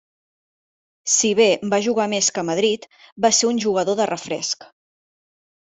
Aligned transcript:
Si 1.15 1.31
bé 1.39 1.47
va 1.75 1.81
jugar 1.89 2.07
més 2.15 2.31
que 2.37 2.43
a 2.43 2.47
Madrid, 2.49 2.89
va 3.27 3.33
ser 3.41 3.53
un 3.53 3.65
jugador 3.69 4.01
de 4.03 4.13
refresc. 4.15 4.71